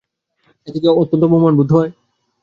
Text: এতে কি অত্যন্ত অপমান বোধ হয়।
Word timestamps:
এতে 0.67 0.77
কি 0.79 0.87
অত্যন্ত 0.93 1.23
অপমান 1.27 1.53
বোধ 1.59 1.69
হয়। 1.75 1.91